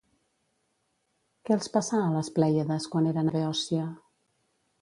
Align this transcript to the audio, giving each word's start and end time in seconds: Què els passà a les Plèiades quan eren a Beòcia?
Què 1.43 1.53
els 1.57 1.69
passà 1.75 2.01
a 2.05 2.09
les 2.15 2.33
Plèiades 2.39 2.91
quan 2.95 3.11
eren 3.13 3.33
a 3.33 3.37
Beòcia? 3.39 3.89